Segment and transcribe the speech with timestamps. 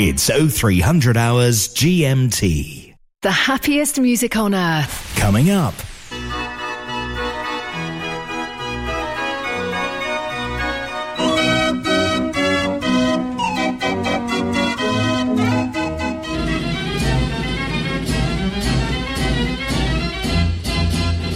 [0.00, 2.96] It's 0300 hours GMT.
[3.22, 5.14] The happiest music on earth.
[5.16, 5.72] Coming up.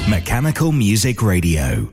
[0.08, 1.92] Mechanical Music Radio.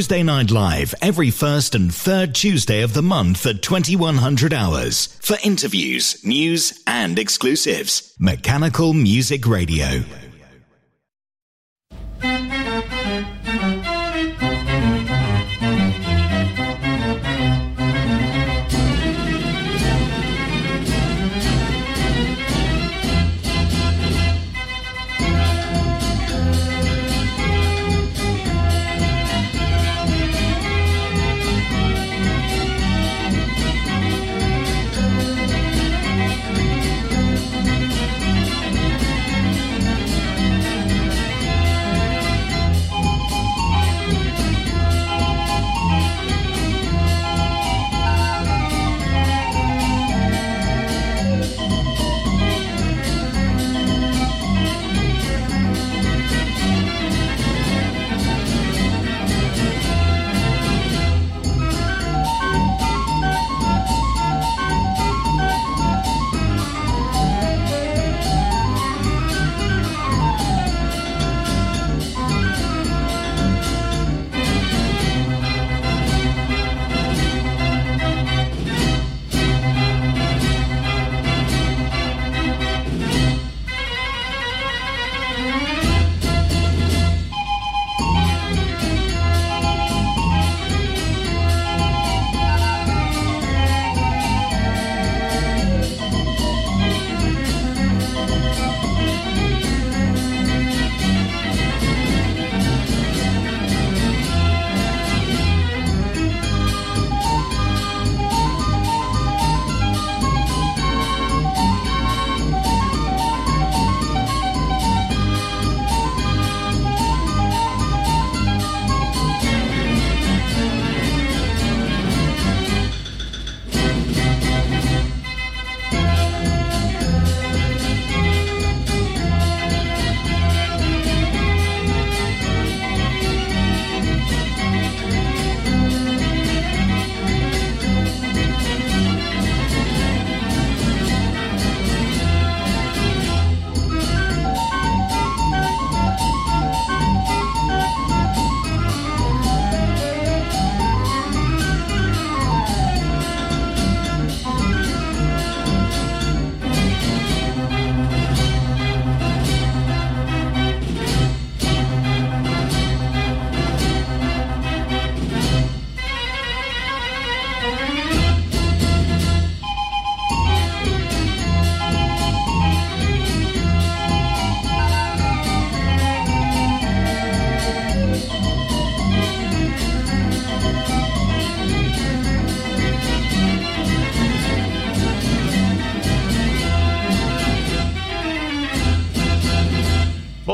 [0.00, 5.36] Tuesday Night Live every first and third Tuesday of the month at 2100 hours for
[5.44, 8.16] interviews, news, and exclusives.
[8.18, 10.02] Mechanical Music Radio.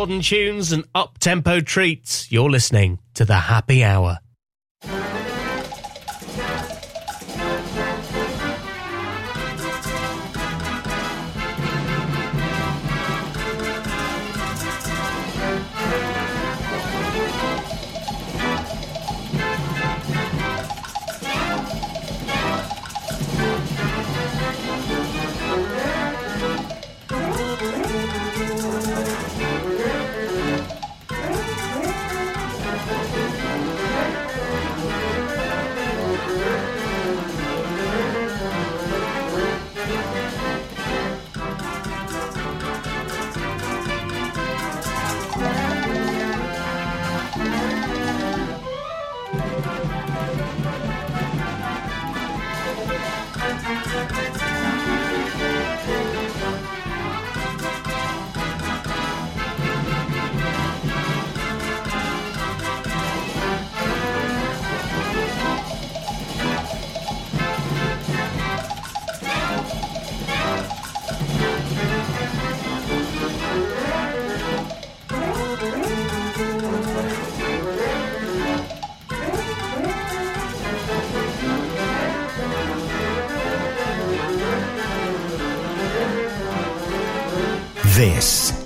[0.07, 2.31] Modern tunes and up tempo treats.
[2.31, 4.21] You're listening to The Happy Hour.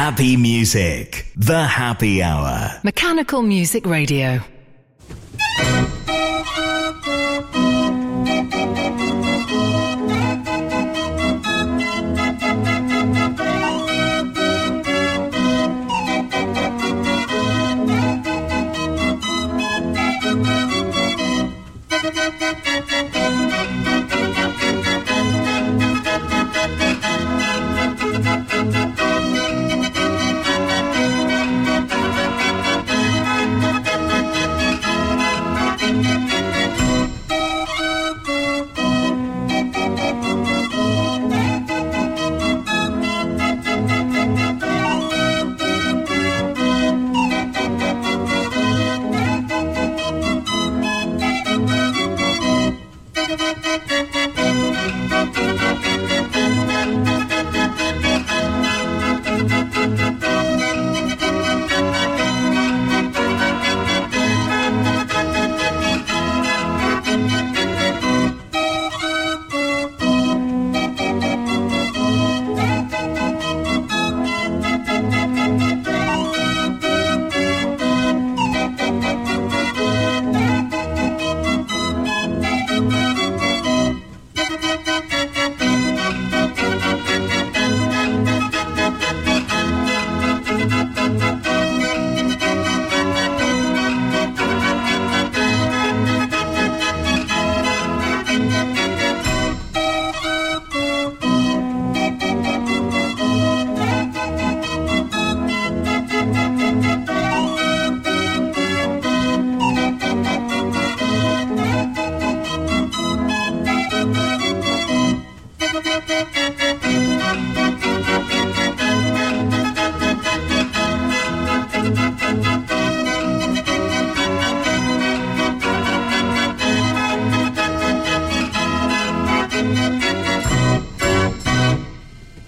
[0.00, 1.26] Happy music.
[1.36, 2.80] The happy hour.
[2.82, 4.40] Mechanical Music Radio.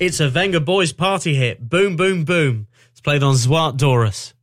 [0.04, 1.68] It's a Vengaboys party hit.
[1.70, 2.66] Boom, boom, boom.
[2.90, 4.34] It's played on Zwart Doris.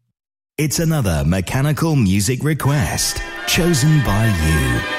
[0.57, 4.98] It's another mechanical music request chosen by you.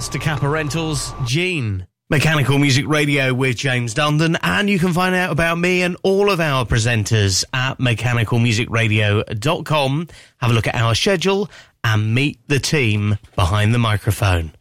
[0.00, 1.86] That's Decappa Rentals, Gene.
[2.08, 6.30] Mechanical Music Radio with James Dundon, and you can find out about me and all
[6.30, 10.08] of our presenters at mechanicalmusicradio.com.
[10.38, 11.50] Have a look at our schedule
[11.84, 14.52] and meet the team behind the microphone.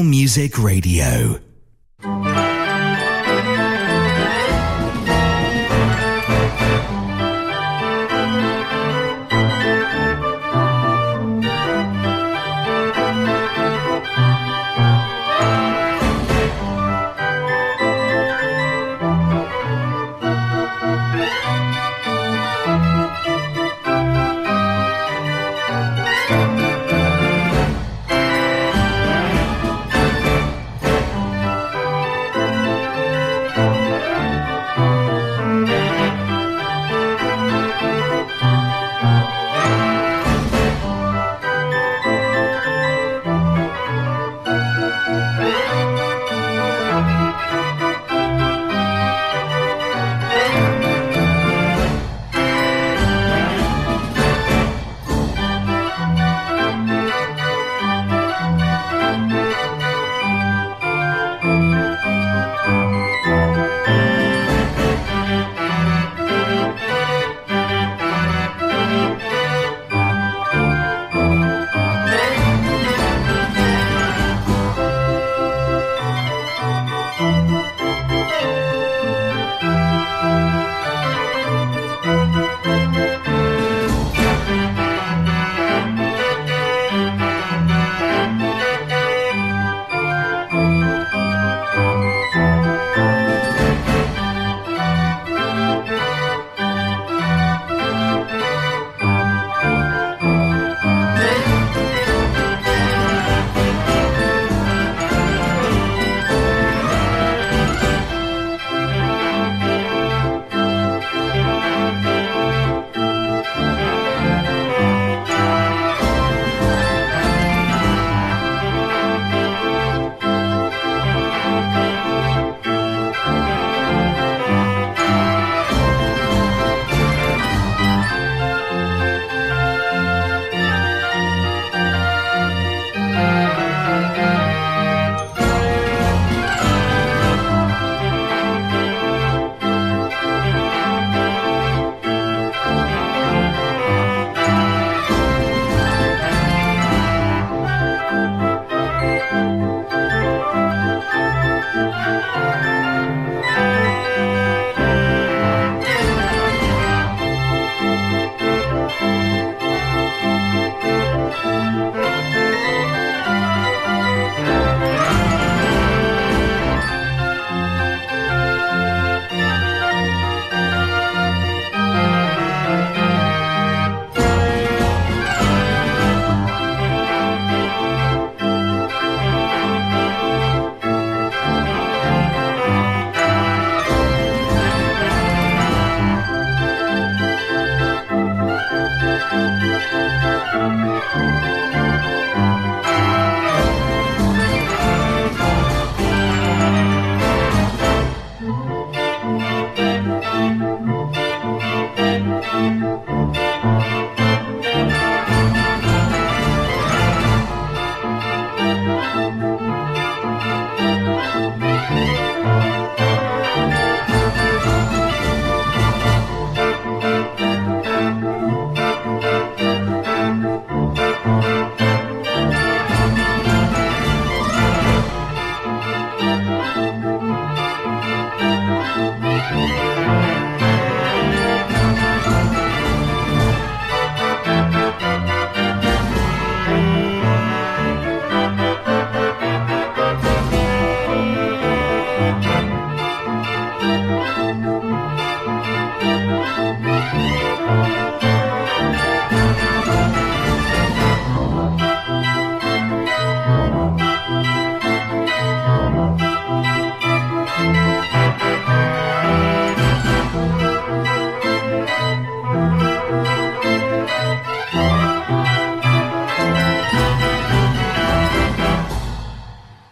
[0.00, 1.51] Music Radio.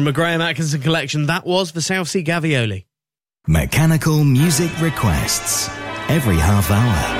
[0.00, 2.86] From a Graham Atkinson collection, that was the South Sea Gavioli.
[3.46, 5.68] Mechanical music requests
[6.08, 7.19] every half hour.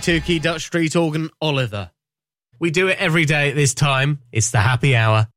[0.00, 1.90] 52 Dutch Street organ, Oliver.
[2.58, 4.20] We do it every day at this time.
[4.32, 5.28] It's the happy hour.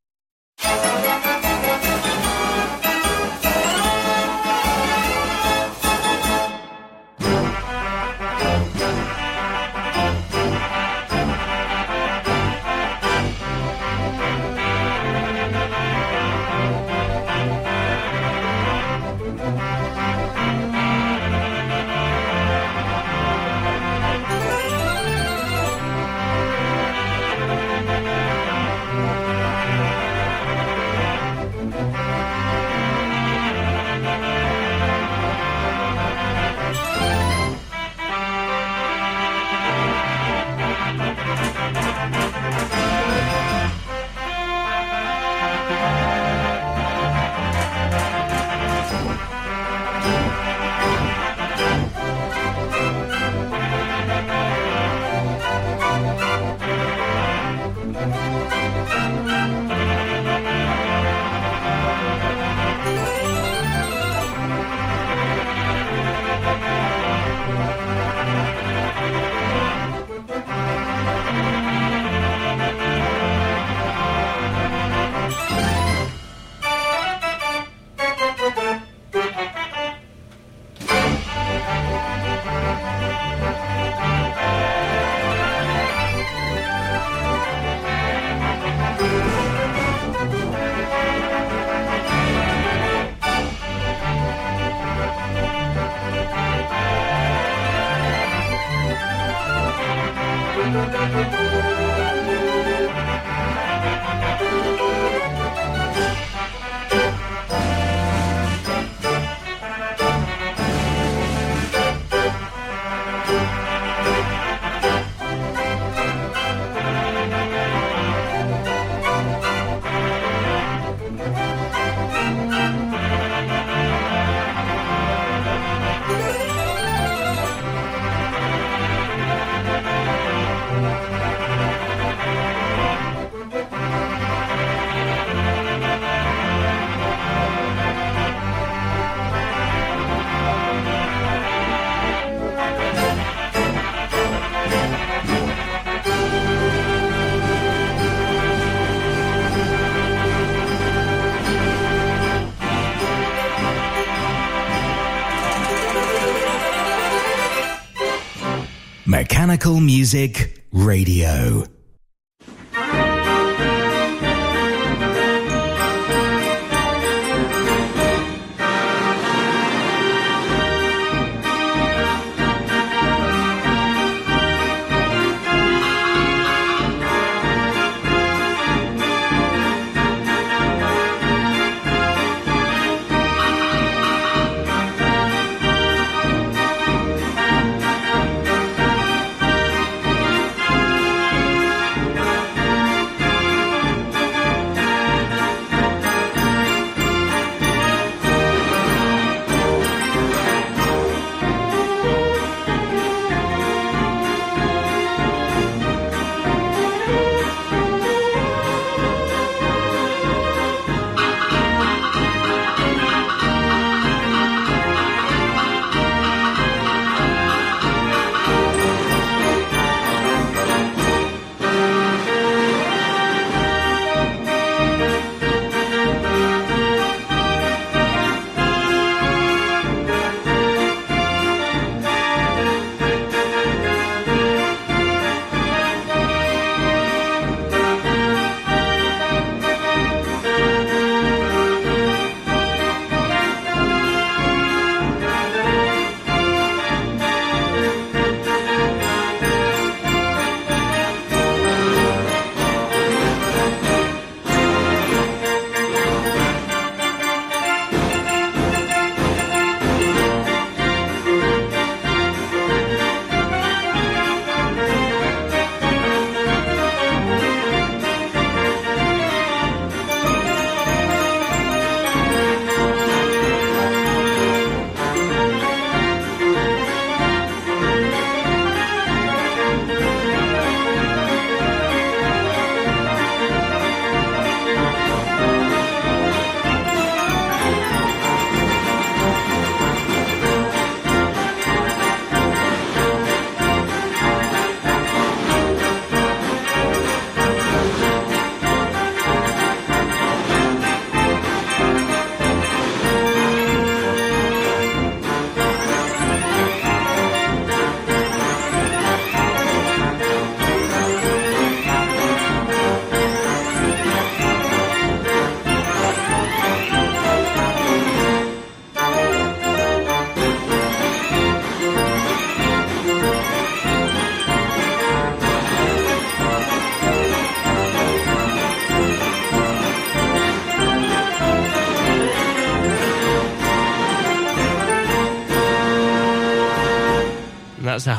[159.63, 161.72] Mechanical Music Radio.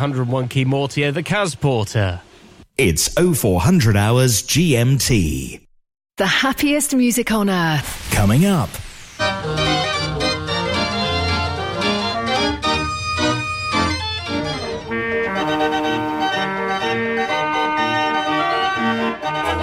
[0.05, 2.21] 101 key Mortier, the Cas Porter.
[2.77, 5.61] It's 0400 hours GMT.
[6.19, 8.11] The happiest music on earth.
[8.13, 8.69] Coming up.